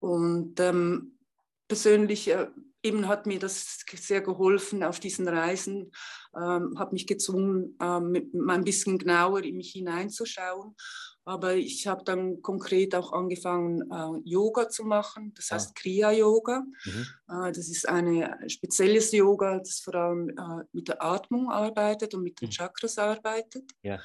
[0.00, 1.18] Und ähm,
[1.68, 2.48] persönlich äh,
[2.82, 5.92] eben hat mir das sehr geholfen auf diesen Reisen,
[6.36, 10.74] ähm, hat mich gezwungen, ähm, ein bisschen genauer in mich hineinzuschauen
[11.26, 15.72] aber ich habe dann konkret auch angefangen, äh, Yoga zu machen, das heißt ah.
[15.74, 16.60] Kriya-Yoga.
[16.60, 17.06] Mhm.
[17.28, 22.22] Äh, das ist ein spezielles Yoga, das vor allem äh, mit der Atmung arbeitet und
[22.22, 22.52] mit den mhm.
[22.52, 23.64] Chakras arbeitet.
[23.82, 24.00] Ja.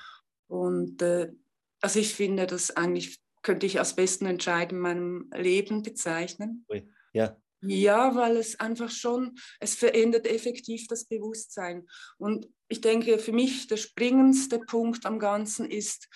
[0.48, 1.32] Und äh,
[1.80, 6.66] also ich finde, das eigentlich könnte ich als besten Entscheid in meinem Leben bezeichnen.
[7.14, 7.38] Ja.
[7.64, 11.88] Ja, weil es einfach schon, es verändert effektiv das Bewusstsein.
[12.18, 16.08] Und ich denke, für mich der springendste Punkt am Ganzen ist,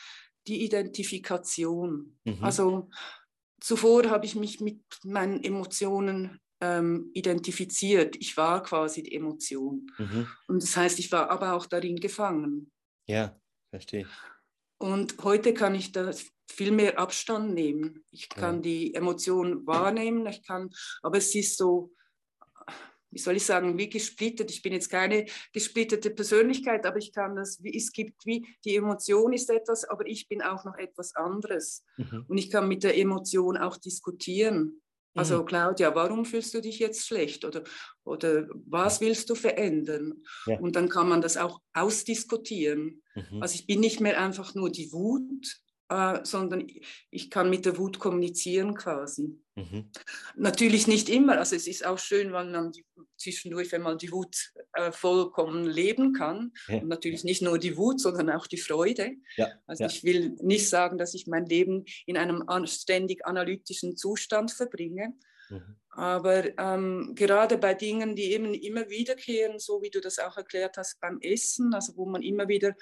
[0.48, 2.18] die Identifikation.
[2.24, 2.44] Mhm.
[2.44, 2.90] Also
[3.60, 8.16] zuvor habe ich mich mit meinen Emotionen ähm, identifiziert.
[8.18, 9.92] Ich war quasi die Emotion.
[9.98, 10.28] Mhm.
[10.48, 12.72] Und das heißt, ich war aber auch darin gefangen.
[13.08, 14.08] Ja, verstehe.
[14.78, 16.12] Und heute kann ich da
[16.50, 18.04] viel mehr Abstand nehmen.
[18.12, 18.62] Ich kann ja.
[18.62, 20.70] die Emotion wahrnehmen, ich kann,
[21.02, 21.92] aber es ist so,
[23.16, 24.52] wie soll ich sagen, wie gesplittet.
[24.52, 28.76] Ich bin jetzt keine gesplittete Persönlichkeit, aber ich kann das, wie, es gibt wie, die
[28.76, 31.86] Emotion ist etwas, aber ich bin auch noch etwas anderes.
[31.96, 32.26] Mhm.
[32.28, 34.82] Und ich kann mit der Emotion auch diskutieren.
[35.14, 35.46] Also mhm.
[35.46, 37.64] Claudia, warum fühlst du dich jetzt schlecht oder,
[38.04, 40.22] oder was willst du verändern?
[40.46, 40.60] Ja.
[40.60, 43.02] Und dann kann man das auch ausdiskutieren.
[43.16, 43.42] Mhm.
[43.42, 46.68] Also ich bin nicht mehr einfach nur die Wut, äh, sondern
[47.12, 49.40] ich kann mit der Wut kommunizieren quasi.
[49.56, 49.92] Mhm.
[50.36, 52.72] Natürlich nicht immer, also es ist auch schön, weil man
[53.18, 56.80] zwischendurch, wenn man die Wut äh, vollkommen leben kann, ja.
[56.80, 59.14] und natürlich nicht nur die Wut, sondern auch die Freude.
[59.38, 59.50] Ja.
[59.68, 59.90] Also ja.
[59.90, 65.14] ich will nicht sagen, dass ich mein Leben in einem ständig analytischen Zustand verbringe,
[65.50, 65.76] Mhm.
[65.90, 70.78] Aber ähm, gerade bei Dingen, die eben immer wiederkehren, so wie du das auch erklärt
[70.78, 72.76] hast beim Essen, also wo man immer wieder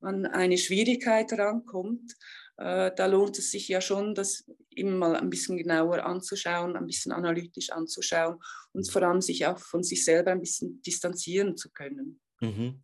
[0.00, 2.14] an eine Schwierigkeit rankommt,
[2.58, 6.86] äh, da lohnt es sich ja schon, das immer mal ein bisschen genauer anzuschauen, ein
[6.86, 8.38] bisschen analytisch anzuschauen
[8.72, 12.20] und vor allem sich auch von sich selber ein bisschen distanzieren zu können.
[12.40, 12.82] Mhm.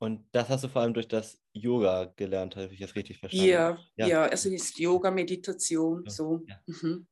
[0.00, 3.48] Und das hast du vor allem durch das Yoga gelernt, habe ich das richtig verstanden?
[3.48, 6.10] Ja, ja, ja also ist Yoga, Meditation, ja.
[6.10, 6.44] so.
[6.46, 6.60] Ja.
[6.66, 7.06] Mhm.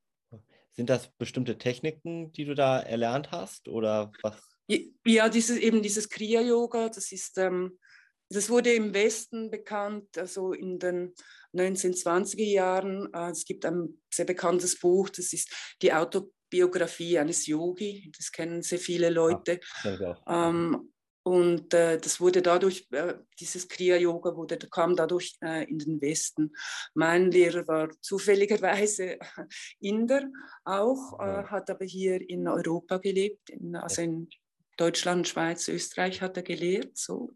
[0.73, 4.40] Sind das bestimmte Techniken, die du da erlernt hast oder was?
[5.05, 7.79] Ja, dieses, eben dieses Kriya-Yoga, das ist ähm,
[8.29, 11.15] das wurde im Westen bekannt, also in den
[11.55, 13.12] 1920er Jahren.
[13.12, 15.51] Äh, es gibt ein sehr bekanntes Buch, das ist
[15.83, 19.59] die Auto, Biografie eines Yogi, das kennen sehr viele Leute.
[19.83, 20.93] Ja, ähm,
[21.27, 26.53] und äh, das wurde dadurch, äh, dieses Kriya-Yoga wurde, kam dadurch äh, in den Westen.
[26.95, 29.19] Mein Lehrer war zufälligerweise
[29.81, 30.23] Inder
[30.65, 34.29] auch, äh, hat aber hier in Europa gelebt, in, also in
[34.77, 36.97] Deutschland, Schweiz, Österreich hat er gelehrt.
[36.97, 37.33] So.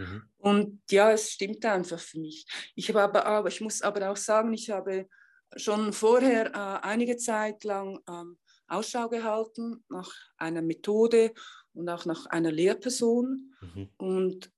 [0.00, 0.22] Mhm.
[0.38, 2.46] Und ja, es stimmt einfach für mich.
[2.74, 5.08] Ich, habe aber, aber, ich muss aber auch sagen, ich habe
[5.56, 11.32] schon vorher äh, einige Zeit lang ähm, Ausschau gehalten nach einer Methode
[11.74, 13.52] und auch nach einer Lehrperson.
[13.60, 13.90] Mhm.
[13.96, 14.52] Und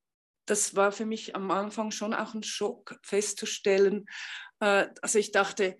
[0.47, 4.07] das war für mich am Anfang schon auch ein Schock festzustellen.
[4.61, 5.77] Äh, also ich dachte,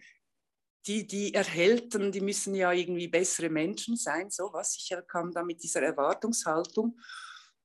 [0.87, 4.75] die, die Erhälten, die müssen ja irgendwie bessere Menschen sein, sowas.
[4.77, 6.99] Ich kam da mit dieser Erwartungshaltung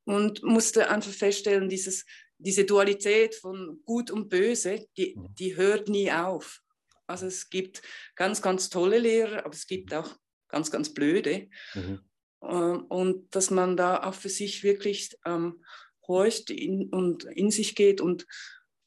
[0.08, 2.06] und musste einfach feststellen, dieses,
[2.38, 5.36] diese Dualität von Gut und Böse, die, mhm.
[5.36, 6.62] die hört nie auf.
[7.08, 7.82] Also es gibt
[8.16, 10.16] ganz, ganz tolle Lehrer, aber es gibt auch
[10.48, 11.50] ganz, ganz blöde.
[11.74, 12.00] Mhm.
[12.42, 15.64] Ähm, und dass man da auch für sich wirklich ähm,
[16.08, 18.26] horcht in, und in sich geht und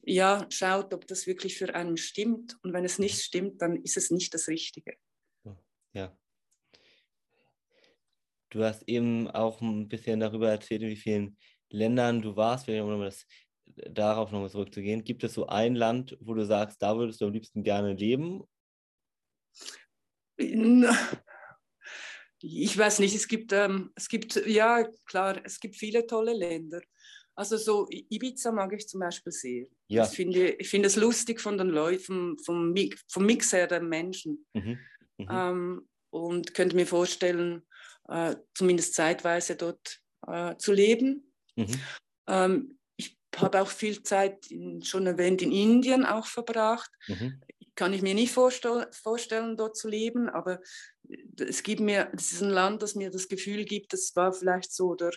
[0.03, 2.57] ja, schaut, ob das wirklich für einen stimmt.
[2.63, 4.95] Und wenn es nicht stimmt, dann ist es nicht das Richtige.
[5.93, 6.17] Ja.
[8.51, 11.39] Du hast eben auch ein bisschen darüber erzählt, in wie vielen
[11.71, 13.27] Ländern du warst, um das,
[13.67, 15.05] darauf nochmal zurückzugehen.
[15.05, 18.43] Gibt es so ein Land, wo du sagst, da würdest du am liebsten gerne leben?
[22.43, 26.81] ich weiß nicht, es gibt, ähm, es gibt, ja klar, es gibt viele tolle Länder.
[27.35, 29.67] Also so Ibiza mag ich zum Beispiel sehr.
[29.89, 30.05] Ja.
[30.05, 32.75] Ich finde, ich finde es lustig von den Leuten, vom,
[33.09, 34.47] vom Mix her der Menschen.
[34.55, 34.79] Mhm.
[35.19, 35.29] Mhm.
[35.31, 37.63] Ähm, und könnte mir vorstellen,
[38.11, 41.33] äh, zumindest zeitweise dort äh, zu leben.
[41.57, 41.81] Mhm.
[42.27, 46.91] Ähm, ich habe auch viel Zeit, in, schon erwähnt, in Indien auch verbracht.
[47.07, 47.41] Mhm
[47.81, 50.61] kann ich mir nicht vorstellen, dort zu leben, aber
[51.39, 54.71] es gibt mir, es ist ein Land, das mir das Gefühl gibt, das war vielleicht
[54.71, 55.13] so der,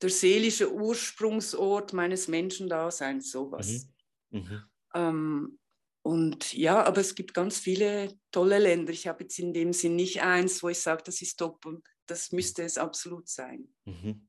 [0.00, 3.88] der seelische Ursprungsort meines Menschendaseins, sowas.
[4.30, 4.38] Mhm.
[4.38, 4.62] Mhm.
[4.94, 5.58] Ähm,
[6.02, 8.92] und ja, aber es gibt ganz viele tolle Länder.
[8.92, 11.84] Ich habe jetzt in dem Sinn nicht eins, wo ich sage, das ist top und
[12.06, 13.68] das müsste es absolut sein.
[13.84, 14.28] Mhm.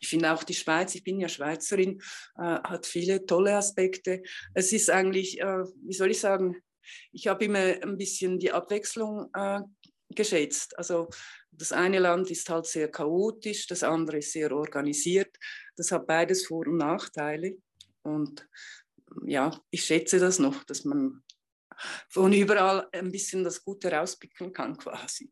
[0.00, 2.00] Ich finde auch die Schweiz, ich bin ja Schweizerin,
[2.38, 4.22] äh, hat viele tolle Aspekte.
[4.54, 6.56] Es ist eigentlich, äh, wie soll ich sagen,
[7.12, 9.60] ich habe immer ein bisschen die Abwechslung äh,
[10.14, 10.76] geschätzt.
[10.78, 11.08] Also
[11.50, 15.36] das eine Land ist halt sehr chaotisch, das andere ist sehr organisiert.
[15.76, 17.56] Das hat beides Vor- und Nachteile.
[18.02, 18.46] Und
[19.24, 21.22] ja, ich schätze das noch, dass man
[22.08, 25.30] von überall ein bisschen das Gute rauspicken kann quasi.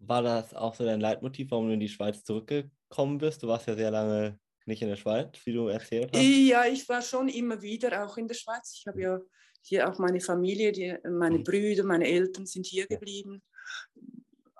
[0.00, 3.42] War das auch so dein Leitmotiv, warum du in die Schweiz zurückgekommen bist?
[3.42, 6.22] Du warst ja sehr lange nicht in der Schweiz, wie du erzählt hast.
[6.22, 8.74] Ja, ich war schon immer wieder auch in der Schweiz.
[8.78, 9.18] Ich habe ja
[9.62, 11.44] hier auch meine Familie, die, meine mhm.
[11.44, 13.42] Brüder, meine Eltern sind hier geblieben.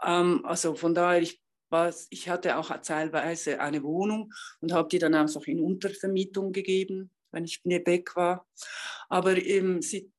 [0.02, 4.98] Ähm, also von daher, ich, war, ich hatte auch teilweise eine Wohnung und habe die
[4.98, 8.46] dann einfach in Untervermietung gegeben, wenn ich weg war.
[9.08, 10.10] Aber ähm, sie,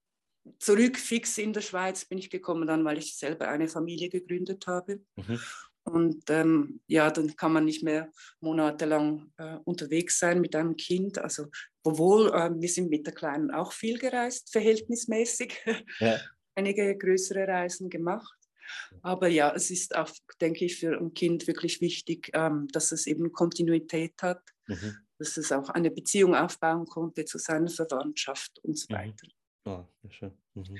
[0.58, 4.68] zurück fix in der Schweiz bin ich gekommen dann, weil ich selber eine Familie gegründet
[4.68, 5.02] habe.
[5.16, 5.40] Mhm.
[5.84, 11.18] Und ähm, ja, dann kann man nicht mehr monatelang äh, unterwegs sein mit einem Kind.
[11.18, 11.48] Also,
[11.84, 15.58] obwohl äh, wir sind mit der Kleinen auch viel gereist, verhältnismäßig.
[16.00, 16.20] Ja.
[16.56, 18.36] Einige größere Reisen gemacht.
[19.02, 23.08] Aber ja, es ist auch, denke ich, für ein Kind wirklich wichtig, ähm, dass es
[23.08, 24.98] eben Kontinuität hat, mhm.
[25.18, 28.98] dass es auch eine Beziehung aufbauen konnte zu seiner Verwandtschaft und so mhm.
[28.98, 29.28] weiter.
[29.28, 29.39] Mhm.
[29.70, 30.32] Oh, schön.
[30.56, 30.78] Mhm.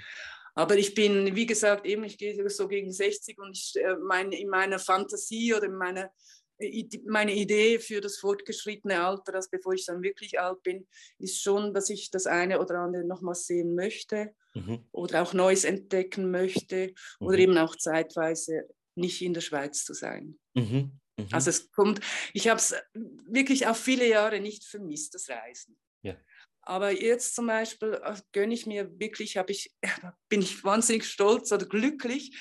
[0.56, 4.32] Aber ich bin, wie gesagt, eben, ich gehe so gegen 60 und ich, äh, mein,
[4.32, 6.12] in meiner Fantasie oder in meiner
[6.58, 11.42] äh, meine Idee für das fortgeschrittene Alter, also bevor ich dann wirklich alt bin, ist
[11.42, 14.86] schon, dass ich das eine oder andere nochmal sehen möchte mhm.
[14.92, 17.28] oder auch Neues entdecken möchte mhm.
[17.28, 20.40] oder eben auch zeitweise nicht in der Schweiz zu sein.
[20.56, 21.00] Mhm.
[21.18, 21.28] mhm.
[21.32, 22.02] Also es kommt,
[22.34, 22.76] ich habe es
[23.28, 25.78] wirklich auch viele Jahre nicht vermisst, das Reisen.
[26.02, 26.16] Ja.
[26.70, 29.76] Aber jetzt zum Beispiel äh, gönne ich mir wirklich, ich,
[30.30, 32.40] bin ich wahnsinnig stolz oder glücklich,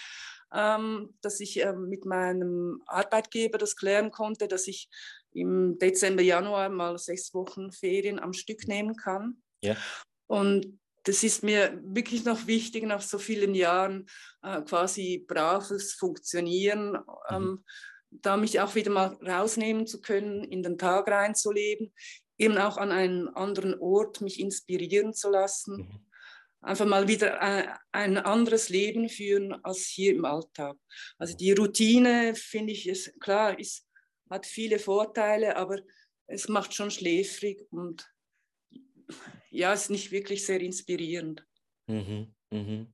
[0.53, 4.91] ähm, dass ich äh, mit meinem Arbeitgeber das klären konnte, dass ich
[5.33, 9.43] im Dezember, Januar mal sechs Wochen Ferien am Stück nehmen kann.
[9.63, 9.79] Ja.
[10.27, 14.11] Und das ist mir wirklich noch wichtig, nach so vielen Jahren
[14.43, 16.91] äh, quasi braves Funktionieren.
[16.91, 16.99] Mhm.
[17.31, 17.65] Ähm,
[18.11, 21.95] da mich auch wieder mal rausnehmen zu können, in den Tag reinzuleben
[22.39, 25.77] eben auch an einen anderen Ort mich inspirieren zu lassen.
[25.77, 26.01] Mhm.
[26.61, 30.77] Einfach mal wieder ein, ein anderes Leben führen als hier im Alltag.
[31.19, 33.87] Also die Routine, finde ich, ist klar, ist,
[34.31, 35.79] hat viele Vorteile, aber
[36.27, 38.09] es macht schon schläfrig und
[39.51, 41.47] ja, ist nicht wirklich sehr inspirierend.
[41.87, 42.93] Mhm, mhm.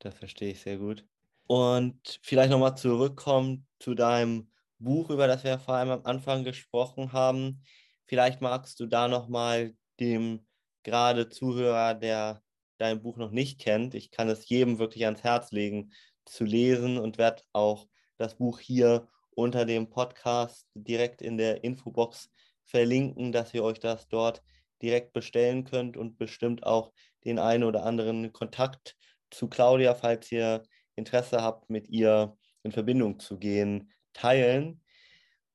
[0.00, 1.06] Das verstehe ich sehr gut.
[1.46, 7.12] Und vielleicht nochmal zurückkommen zu deinem Buch, über das wir vor allem am Anfang gesprochen
[7.12, 7.62] haben.
[8.06, 10.46] Vielleicht magst du da nochmal dem
[10.82, 12.42] gerade Zuhörer, der
[12.78, 15.92] dein Buch noch nicht kennt, ich kann es jedem wirklich ans Herz legen,
[16.24, 17.86] zu lesen und werde auch
[18.18, 22.30] das Buch hier unter dem Podcast direkt in der Infobox
[22.64, 24.42] verlinken, dass ihr euch das dort
[24.82, 26.92] direkt bestellen könnt und bestimmt auch
[27.24, 28.96] den einen oder anderen Kontakt
[29.30, 30.62] zu Claudia, falls ihr
[30.94, 34.82] Interesse habt, mit ihr in Verbindung zu gehen, teilen.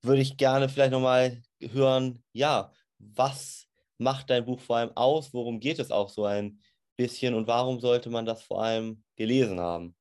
[0.02, 5.34] Würde ich gerne vielleicht nochmal hören, ja, was macht dein Buch vor allem aus?
[5.34, 6.60] Worum geht es auch so ein
[6.96, 9.96] bisschen und warum sollte man das vor allem gelesen haben?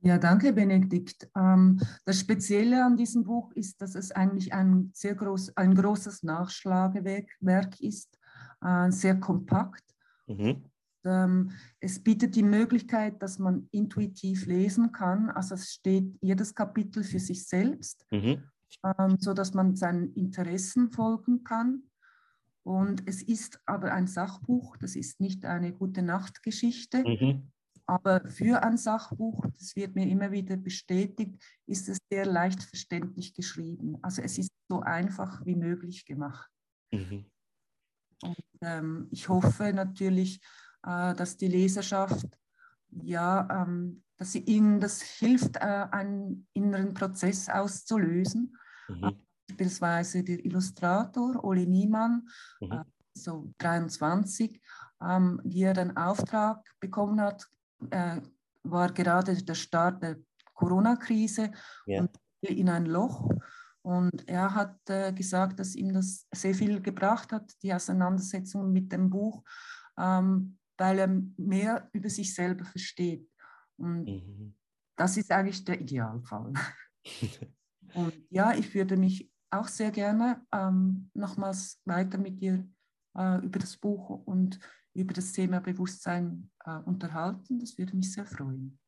[0.00, 1.28] Ja, danke, Benedikt.
[1.36, 6.22] Ähm, das Spezielle an diesem Buch ist, dass es eigentlich ein sehr groß, ein großes
[6.22, 8.16] Nachschlagewerk ist,
[8.60, 9.82] äh, sehr kompakt.
[10.26, 10.64] Mhm.
[11.04, 15.30] Ähm, es bietet die Möglichkeit, dass man intuitiv lesen kann.
[15.30, 18.44] Also es steht jedes Kapitel für sich selbst, mhm.
[18.84, 21.84] Ähm, so dass man seinen Interessen folgen kann.
[22.62, 27.02] Und es ist aber ein Sachbuch, das ist nicht eine gute Nachtgeschichte.
[27.02, 27.50] Mhm.
[27.86, 33.32] Aber für ein Sachbuch, das wird mir immer wieder bestätigt, ist es sehr leicht verständlich
[33.32, 33.96] geschrieben.
[34.02, 36.50] Also es ist so einfach wie möglich gemacht.
[36.92, 37.24] Mhm.
[38.22, 40.40] Und ähm, ich hoffe natürlich,
[40.82, 42.26] äh, dass die Leserschaft,
[42.90, 48.56] ja, ähm, dass sie ihnen das hilft, äh, einen inneren Prozess auszulösen.
[48.88, 49.20] Mhm.
[49.48, 52.28] Beispielsweise der Illustrator Oli Niemann,
[52.60, 52.72] mhm.
[52.72, 54.60] äh, so 23,
[55.02, 57.46] ähm, wie er den Auftrag bekommen hat,
[57.90, 58.20] äh,
[58.64, 60.18] war gerade der Start der
[60.54, 61.52] Corona-Krise
[61.86, 62.00] ja.
[62.00, 63.28] und in ein Loch.
[63.82, 68.92] Und er hat äh, gesagt, dass ihm das sehr viel gebracht hat, die Auseinandersetzung mit
[68.92, 69.42] dem Buch,
[69.96, 73.28] ähm, weil er mehr über sich selber versteht.
[73.76, 74.54] Und mhm.
[74.96, 76.52] das ist eigentlich der Idealfall.
[77.94, 82.66] und ja, ich würde mich auch sehr gerne ähm, nochmals weiter mit dir
[83.16, 84.58] äh, über das Buch und
[84.94, 87.58] über das Thema Bewusstsein äh, unterhalten.
[87.58, 88.78] Das würde mich sehr freuen.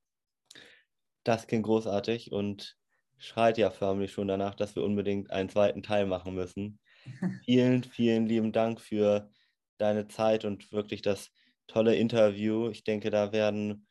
[1.24, 2.76] Das klingt großartig und
[3.18, 6.79] schreit ja förmlich schon danach, dass wir unbedingt einen zweiten Teil machen müssen.
[7.44, 9.31] vielen, vielen lieben Dank für
[9.79, 11.31] deine Zeit und wirklich das
[11.70, 12.68] tolle Interview.
[12.68, 13.87] Ich denke, da werden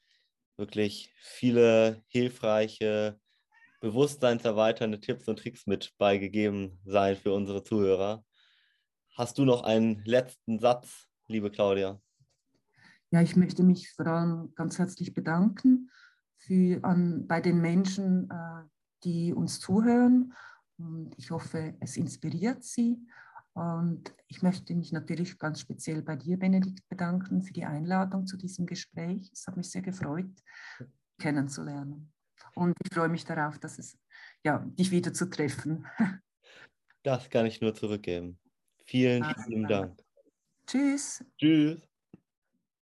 [0.57, 3.19] wirklich viele hilfreiche,
[3.79, 8.25] bewusstseinserweiternde Tipps und Tricks mit beigegeben sein für unsere Zuhörer.
[9.15, 12.01] Hast du noch einen letzten Satz, liebe Claudia?
[13.11, 15.89] Ja, ich möchte mich vor allem ganz herzlich bedanken
[16.37, 18.67] für, an, bei den Menschen, äh,
[19.03, 20.33] die uns zuhören.
[20.77, 22.97] Und ich hoffe, es inspiriert sie.
[23.59, 28.37] Und ich möchte mich natürlich ganz speziell bei dir, Benedikt, bedanken für die Einladung zu
[28.37, 29.29] diesem Gespräch.
[29.33, 30.31] Es hat mich sehr gefreut,
[31.19, 32.13] kennenzulernen.
[32.55, 33.97] Und ich freue mich darauf, dass es,
[34.45, 35.85] ja, dich wieder zu treffen.
[37.03, 38.39] Das kann ich nur zurückgeben.
[38.85, 40.01] Vielen, vielen Dank.
[40.65, 41.23] Tschüss.
[41.37, 41.88] Tschüss.